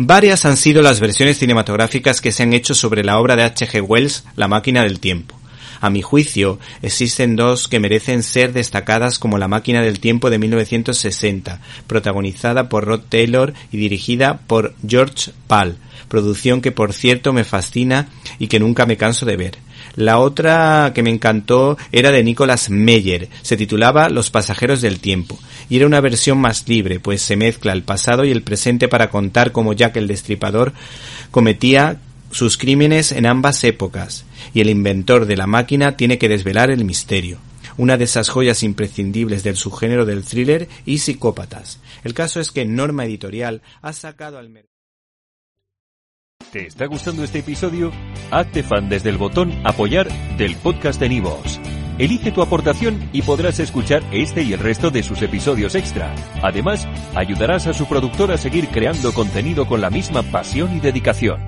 [0.00, 3.82] Varias han sido las versiones cinematográficas que se han hecho sobre la obra de H.G.
[3.82, 5.37] Wells, La máquina del tiempo.
[5.80, 10.38] A mi juicio, existen dos que merecen ser destacadas como La máquina del tiempo de
[10.38, 15.76] 1960, protagonizada por Rod Taylor y dirigida por George Pal,
[16.08, 18.08] producción que por cierto me fascina
[18.38, 19.58] y que nunca me canso de ver.
[19.94, 25.38] La otra que me encantó era de Nicholas Meyer, se titulaba Los pasajeros del tiempo,
[25.68, 29.10] y era una versión más libre, pues se mezcla el pasado y el presente para
[29.10, 30.72] contar cómo Jack el Destripador
[31.30, 31.98] cometía
[32.30, 34.24] sus crímenes en ambas épocas,
[34.54, 37.38] y el inventor de la máquina tiene que desvelar el misterio
[37.78, 41.80] una de esas joyas imprescindibles del subgénero del thriller y psicópatas.
[42.02, 44.68] El caso es que Norma Editorial ha sacado al mercado
[46.52, 47.92] ¿Te está gustando este episodio?
[48.30, 50.08] Hazte fan desde el botón Apoyar
[50.38, 51.60] del podcast de Nivos.
[51.98, 56.14] Elige tu aportación y podrás escuchar este y el resto de sus episodios extra.
[56.42, 61.47] Además, ayudarás a su productor a seguir creando contenido con la misma pasión y dedicación.